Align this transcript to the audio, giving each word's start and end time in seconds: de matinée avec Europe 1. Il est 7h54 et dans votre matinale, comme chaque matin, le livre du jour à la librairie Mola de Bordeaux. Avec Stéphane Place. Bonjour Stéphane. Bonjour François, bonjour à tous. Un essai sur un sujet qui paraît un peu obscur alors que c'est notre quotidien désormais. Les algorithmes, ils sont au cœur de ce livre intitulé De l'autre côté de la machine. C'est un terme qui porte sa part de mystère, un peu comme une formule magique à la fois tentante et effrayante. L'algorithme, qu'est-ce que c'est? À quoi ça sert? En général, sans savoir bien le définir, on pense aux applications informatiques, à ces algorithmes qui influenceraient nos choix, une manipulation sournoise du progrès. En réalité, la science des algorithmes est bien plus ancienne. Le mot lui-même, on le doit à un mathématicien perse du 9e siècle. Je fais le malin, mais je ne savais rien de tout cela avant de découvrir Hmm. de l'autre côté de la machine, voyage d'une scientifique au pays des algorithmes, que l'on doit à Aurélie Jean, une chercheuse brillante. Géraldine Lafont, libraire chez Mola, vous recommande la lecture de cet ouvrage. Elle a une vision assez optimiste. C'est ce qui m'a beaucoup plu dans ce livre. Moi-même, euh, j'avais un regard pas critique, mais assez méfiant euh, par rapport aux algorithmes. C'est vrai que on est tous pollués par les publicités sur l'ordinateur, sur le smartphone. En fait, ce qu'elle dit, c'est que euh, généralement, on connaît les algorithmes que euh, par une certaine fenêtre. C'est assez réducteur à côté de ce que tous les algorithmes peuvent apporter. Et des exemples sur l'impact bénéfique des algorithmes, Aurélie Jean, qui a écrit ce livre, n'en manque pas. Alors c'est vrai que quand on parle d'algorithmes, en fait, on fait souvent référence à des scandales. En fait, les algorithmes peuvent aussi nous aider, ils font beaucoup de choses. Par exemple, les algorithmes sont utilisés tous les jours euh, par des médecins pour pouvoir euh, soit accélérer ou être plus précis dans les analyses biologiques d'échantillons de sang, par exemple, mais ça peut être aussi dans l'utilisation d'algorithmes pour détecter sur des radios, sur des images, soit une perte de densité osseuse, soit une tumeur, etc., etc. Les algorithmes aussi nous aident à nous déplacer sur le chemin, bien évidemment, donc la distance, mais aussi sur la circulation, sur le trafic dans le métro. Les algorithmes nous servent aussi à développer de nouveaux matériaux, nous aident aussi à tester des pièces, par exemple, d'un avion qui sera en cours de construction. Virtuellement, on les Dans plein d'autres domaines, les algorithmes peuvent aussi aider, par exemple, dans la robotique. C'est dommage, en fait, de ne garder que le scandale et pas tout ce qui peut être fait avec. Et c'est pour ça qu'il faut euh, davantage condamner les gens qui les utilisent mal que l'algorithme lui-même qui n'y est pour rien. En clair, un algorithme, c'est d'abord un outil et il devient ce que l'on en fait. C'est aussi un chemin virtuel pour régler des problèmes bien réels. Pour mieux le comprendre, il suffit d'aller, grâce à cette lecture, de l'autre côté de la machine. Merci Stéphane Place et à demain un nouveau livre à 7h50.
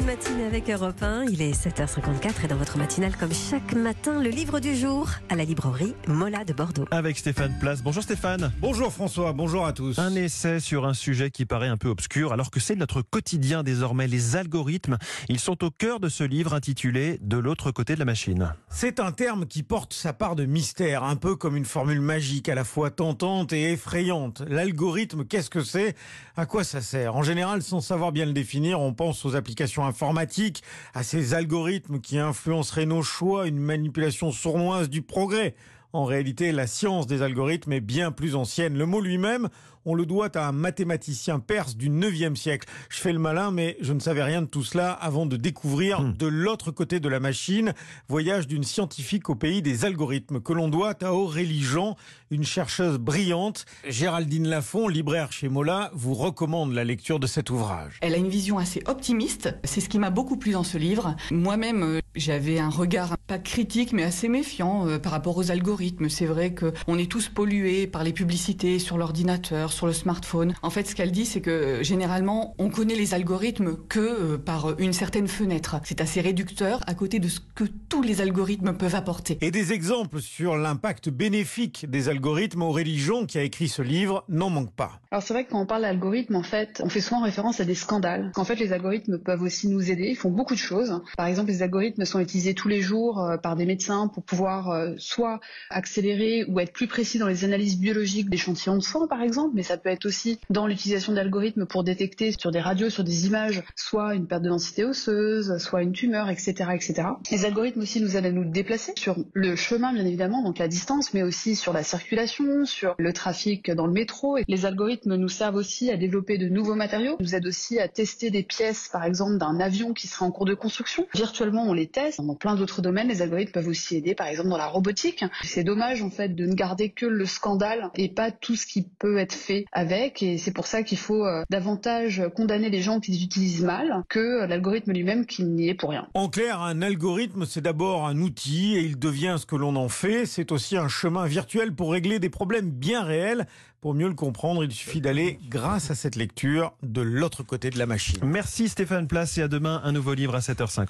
de 0.00 0.06
matinée 0.06 0.44
avec 0.44 0.70
Europe 0.70 1.02
1. 1.02 1.24
Il 1.24 1.42
est 1.42 1.52
7h54 1.52 2.44
et 2.44 2.48
dans 2.48 2.56
votre 2.56 2.78
matinale, 2.78 3.16
comme 3.16 3.32
chaque 3.32 3.74
matin, 3.74 4.22
le 4.22 4.30
livre 4.30 4.60
du 4.60 4.74
jour 4.74 5.08
à 5.28 5.36
la 5.36 5.44
librairie 5.44 5.94
Mola 6.06 6.44
de 6.44 6.52
Bordeaux. 6.52 6.86
Avec 6.90 7.18
Stéphane 7.18 7.56
Place. 7.60 7.82
Bonjour 7.82 8.02
Stéphane. 8.02 8.52
Bonjour 8.60 8.92
François, 8.92 9.32
bonjour 9.32 9.66
à 9.66 9.72
tous. 9.72 9.98
Un 9.98 10.14
essai 10.14 10.60
sur 10.60 10.86
un 10.86 10.94
sujet 10.94 11.30
qui 11.30 11.44
paraît 11.44 11.68
un 11.68 11.76
peu 11.76 11.88
obscur 11.88 12.32
alors 12.32 12.50
que 12.50 12.60
c'est 12.60 12.76
notre 12.76 13.02
quotidien 13.02 13.62
désormais. 13.62 14.06
Les 14.06 14.36
algorithmes, 14.36 14.96
ils 15.28 15.40
sont 15.40 15.62
au 15.64 15.70
cœur 15.70 16.00
de 16.00 16.08
ce 16.08 16.24
livre 16.24 16.54
intitulé 16.54 17.18
De 17.20 17.36
l'autre 17.36 17.70
côté 17.70 17.94
de 17.94 17.98
la 17.98 18.04
machine. 18.04 18.54
C'est 18.70 19.00
un 19.00 19.12
terme 19.12 19.46
qui 19.46 19.62
porte 19.62 19.92
sa 19.92 20.12
part 20.12 20.36
de 20.36 20.44
mystère, 20.44 21.04
un 21.04 21.16
peu 21.16 21.36
comme 21.36 21.56
une 21.56 21.64
formule 21.64 22.00
magique 22.00 22.48
à 22.48 22.54
la 22.54 22.64
fois 22.64 22.90
tentante 22.90 23.52
et 23.52 23.72
effrayante. 23.72 24.42
L'algorithme, 24.48 25.24
qu'est-ce 25.24 25.50
que 25.50 25.62
c'est? 25.62 25.94
À 26.36 26.46
quoi 26.46 26.64
ça 26.64 26.80
sert? 26.80 27.16
En 27.16 27.22
général, 27.22 27.62
sans 27.62 27.80
savoir 27.80 28.12
bien 28.12 28.24
le 28.24 28.32
définir, 28.32 28.80
on 28.80 28.94
pense 28.94 29.24
aux 29.24 29.36
applications 29.36 29.89
informatiques, 29.90 30.62
à 30.94 31.02
ces 31.02 31.34
algorithmes 31.34 32.00
qui 32.00 32.18
influenceraient 32.18 32.86
nos 32.86 33.02
choix, 33.02 33.46
une 33.46 33.58
manipulation 33.58 34.32
sournoise 34.32 34.88
du 34.88 35.02
progrès. 35.02 35.54
En 35.92 36.04
réalité, 36.04 36.52
la 36.52 36.66
science 36.68 37.06
des 37.06 37.22
algorithmes 37.22 37.72
est 37.72 37.80
bien 37.80 38.12
plus 38.12 38.36
ancienne. 38.36 38.78
Le 38.78 38.86
mot 38.86 39.00
lui-même, 39.00 39.48
on 39.84 39.94
le 39.94 40.06
doit 40.06 40.36
à 40.36 40.46
un 40.46 40.52
mathématicien 40.52 41.40
perse 41.40 41.76
du 41.76 41.90
9e 41.90 42.36
siècle. 42.36 42.68
Je 42.90 42.98
fais 43.00 43.12
le 43.12 43.18
malin, 43.18 43.50
mais 43.50 43.76
je 43.80 43.92
ne 43.92 43.98
savais 43.98 44.22
rien 44.22 44.42
de 44.42 44.46
tout 44.46 44.62
cela 44.62 44.92
avant 44.92 45.26
de 45.26 45.36
découvrir 45.36 46.00
Hmm. 46.02 46.12
de 46.16 46.26
l'autre 46.28 46.70
côté 46.70 47.00
de 47.00 47.08
la 47.08 47.18
machine, 47.18 47.72
voyage 48.08 48.46
d'une 48.46 48.62
scientifique 48.62 49.28
au 49.30 49.34
pays 49.34 49.62
des 49.62 49.84
algorithmes, 49.84 50.40
que 50.40 50.52
l'on 50.52 50.68
doit 50.68 50.94
à 51.02 51.12
Aurélie 51.12 51.62
Jean, 51.62 51.96
une 52.30 52.44
chercheuse 52.44 52.98
brillante. 52.98 53.64
Géraldine 53.88 54.46
Lafont, 54.48 54.86
libraire 54.86 55.32
chez 55.32 55.48
Mola, 55.48 55.90
vous 55.94 56.14
recommande 56.14 56.72
la 56.72 56.84
lecture 56.84 57.18
de 57.18 57.26
cet 57.26 57.50
ouvrage. 57.50 57.98
Elle 58.02 58.14
a 58.14 58.18
une 58.18 58.28
vision 58.28 58.58
assez 58.58 58.82
optimiste. 58.86 59.56
C'est 59.64 59.80
ce 59.80 59.88
qui 59.88 59.98
m'a 59.98 60.10
beaucoup 60.10 60.36
plu 60.36 60.52
dans 60.52 60.62
ce 60.62 60.78
livre. 60.78 61.16
Moi-même, 61.32 61.82
euh, 61.82 61.99
j'avais 62.16 62.58
un 62.58 62.68
regard 62.68 63.16
pas 63.26 63.38
critique, 63.38 63.92
mais 63.92 64.02
assez 64.02 64.28
méfiant 64.28 64.86
euh, 64.86 64.98
par 64.98 65.12
rapport 65.12 65.36
aux 65.36 65.50
algorithmes. 65.50 66.08
C'est 66.08 66.26
vrai 66.26 66.52
que 66.52 66.72
on 66.88 66.98
est 66.98 67.10
tous 67.10 67.28
pollués 67.28 67.86
par 67.86 68.02
les 68.02 68.12
publicités 68.12 68.78
sur 68.78 68.98
l'ordinateur, 68.98 69.72
sur 69.72 69.86
le 69.86 69.92
smartphone. 69.92 70.54
En 70.62 70.70
fait, 70.70 70.86
ce 70.88 70.94
qu'elle 70.94 71.12
dit, 71.12 71.24
c'est 71.24 71.40
que 71.40 71.50
euh, 71.50 71.82
généralement, 71.82 72.54
on 72.58 72.70
connaît 72.70 72.96
les 72.96 73.14
algorithmes 73.14 73.76
que 73.88 74.00
euh, 74.00 74.38
par 74.38 74.80
une 74.80 74.92
certaine 74.92 75.28
fenêtre. 75.28 75.76
C'est 75.84 76.00
assez 76.00 76.20
réducteur 76.20 76.80
à 76.86 76.94
côté 76.94 77.20
de 77.20 77.28
ce 77.28 77.40
que 77.54 77.64
tous 77.88 78.02
les 78.02 78.20
algorithmes 78.20 78.72
peuvent 78.72 78.96
apporter. 78.96 79.38
Et 79.40 79.50
des 79.50 79.72
exemples 79.72 80.20
sur 80.20 80.56
l'impact 80.56 81.10
bénéfique 81.10 81.86
des 81.88 82.08
algorithmes, 82.08 82.62
Aurélie 82.62 82.98
Jean, 82.98 83.26
qui 83.26 83.38
a 83.38 83.42
écrit 83.42 83.68
ce 83.68 83.82
livre, 83.82 84.24
n'en 84.28 84.50
manque 84.50 84.72
pas. 84.72 85.00
Alors 85.12 85.22
c'est 85.22 85.34
vrai 85.34 85.44
que 85.44 85.50
quand 85.50 85.60
on 85.60 85.66
parle 85.66 85.82
d'algorithmes, 85.82 86.36
en 86.36 86.42
fait, 86.42 86.80
on 86.84 86.88
fait 86.88 87.00
souvent 87.00 87.22
référence 87.22 87.60
à 87.60 87.64
des 87.64 87.74
scandales. 87.74 88.32
En 88.36 88.44
fait, 88.44 88.56
les 88.56 88.72
algorithmes 88.72 89.18
peuvent 89.18 89.42
aussi 89.42 89.68
nous 89.68 89.90
aider, 89.90 90.08
ils 90.10 90.16
font 90.16 90.30
beaucoup 90.30 90.54
de 90.54 90.58
choses. 90.58 91.00
Par 91.16 91.26
exemple, 91.26 91.50
les 91.50 91.62
algorithmes 91.62 91.99
sont 92.04 92.20
utilisés 92.20 92.54
tous 92.54 92.68
les 92.68 92.80
jours 92.80 93.20
euh, 93.20 93.36
par 93.36 93.56
des 93.56 93.66
médecins 93.66 94.08
pour 94.08 94.22
pouvoir 94.22 94.70
euh, 94.70 94.94
soit 94.98 95.40
accélérer 95.70 96.44
ou 96.48 96.60
être 96.60 96.72
plus 96.72 96.86
précis 96.86 97.18
dans 97.18 97.28
les 97.28 97.44
analyses 97.44 97.78
biologiques 97.78 98.30
d'échantillons 98.30 98.76
de 98.76 98.82
sang, 98.82 99.06
par 99.06 99.22
exemple, 99.22 99.52
mais 99.54 99.62
ça 99.62 99.76
peut 99.76 99.88
être 99.88 100.06
aussi 100.06 100.38
dans 100.50 100.66
l'utilisation 100.66 101.12
d'algorithmes 101.12 101.66
pour 101.66 101.84
détecter 101.84 102.32
sur 102.38 102.50
des 102.50 102.60
radios, 102.60 102.90
sur 102.90 103.04
des 103.04 103.26
images, 103.26 103.62
soit 103.76 104.14
une 104.14 104.26
perte 104.26 104.42
de 104.42 104.48
densité 104.48 104.84
osseuse, 104.84 105.58
soit 105.58 105.82
une 105.82 105.92
tumeur, 105.92 106.28
etc., 106.28 106.70
etc. 106.74 107.08
Les 107.30 107.44
algorithmes 107.44 107.80
aussi 107.80 108.00
nous 108.00 108.16
aident 108.16 108.26
à 108.26 108.32
nous 108.32 108.44
déplacer 108.44 108.92
sur 108.96 109.16
le 109.32 109.56
chemin, 109.56 109.92
bien 109.92 110.06
évidemment, 110.06 110.42
donc 110.42 110.58
la 110.58 110.68
distance, 110.68 111.14
mais 111.14 111.22
aussi 111.22 111.56
sur 111.56 111.72
la 111.72 111.82
circulation, 111.82 112.64
sur 112.64 112.94
le 112.98 113.12
trafic 113.12 113.70
dans 113.70 113.86
le 113.86 113.92
métro. 113.92 114.38
Les 114.48 114.66
algorithmes 114.66 115.16
nous 115.16 115.28
servent 115.28 115.56
aussi 115.56 115.90
à 115.90 115.96
développer 115.96 116.38
de 116.38 116.48
nouveaux 116.48 116.74
matériaux, 116.74 117.16
nous 117.20 117.34
aident 117.34 117.46
aussi 117.46 117.78
à 117.78 117.88
tester 117.88 118.30
des 118.30 118.42
pièces, 118.42 118.88
par 118.92 119.04
exemple, 119.04 119.38
d'un 119.38 119.60
avion 119.60 119.92
qui 119.92 120.06
sera 120.06 120.26
en 120.26 120.30
cours 120.30 120.46
de 120.46 120.54
construction. 120.54 121.06
Virtuellement, 121.14 121.64
on 121.64 121.72
les 121.72 121.86
Dans 122.18 122.34
plein 122.34 122.54
d'autres 122.54 122.82
domaines, 122.82 123.08
les 123.08 123.22
algorithmes 123.22 123.52
peuvent 123.52 123.68
aussi 123.68 123.96
aider, 123.96 124.14
par 124.14 124.26
exemple, 124.26 124.48
dans 124.48 124.56
la 124.56 124.66
robotique. 124.66 125.24
C'est 125.42 125.64
dommage, 125.64 126.02
en 126.02 126.10
fait, 126.10 126.34
de 126.34 126.46
ne 126.46 126.54
garder 126.54 126.90
que 126.90 127.06
le 127.06 127.26
scandale 127.26 127.90
et 127.94 128.08
pas 128.08 128.30
tout 128.30 128.56
ce 128.56 128.66
qui 128.66 128.82
peut 128.82 129.18
être 129.18 129.34
fait 129.34 129.64
avec. 129.72 130.22
Et 130.22 130.38
c'est 130.38 130.52
pour 130.52 130.66
ça 130.66 130.82
qu'il 130.82 130.98
faut 130.98 131.24
euh, 131.24 131.42
davantage 131.50 132.22
condamner 132.34 132.70
les 132.70 132.82
gens 132.82 133.00
qui 133.00 133.12
les 133.12 133.24
utilisent 133.24 133.62
mal 133.62 134.02
que 134.08 134.46
l'algorithme 134.46 134.92
lui-même 134.92 135.26
qui 135.26 135.44
n'y 135.44 135.68
est 135.68 135.74
pour 135.74 135.90
rien. 135.90 136.08
En 136.14 136.28
clair, 136.28 136.60
un 136.60 136.82
algorithme, 136.82 137.44
c'est 137.46 137.60
d'abord 137.60 138.06
un 138.06 138.18
outil 138.18 138.76
et 138.76 138.80
il 138.80 138.98
devient 138.98 139.36
ce 139.38 139.46
que 139.46 139.56
l'on 139.56 139.76
en 139.76 139.88
fait. 139.88 140.26
C'est 140.26 140.52
aussi 140.52 140.76
un 140.76 140.88
chemin 140.88 141.26
virtuel 141.26 141.72
pour 141.72 141.92
régler 141.92 142.18
des 142.18 142.30
problèmes 142.30 142.70
bien 142.70 143.02
réels. 143.02 143.46
Pour 143.80 143.94
mieux 143.94 144.08
le 144.08 144.14
comprendre, 144.14 144.62
il 144.62 144.72
suffit 144.72 145.00
d'aller, 145.00 145.38
grâce 145.48 145.90
à 145.90 145.94
cette 145.94 146.14
lecture, 146.14 146.74
de 146.82 147.00
l'autre 147.00 147.42
côté 147.42 147.70
de 147.70 147.78
la 147.78 147.86
machine. 147.86 148.18
Merci 148.22 148.68
Stéphane 148.68 149.06
Place 149.06 149.38
et 149.38 149.42
à 149.42 149.48
demain 149.48 149.80
un 149.84 149.92
nouveau 149.92 150.12
livre 150.12 150.34
à 150.34 150.40
7h50. 150.40 150.88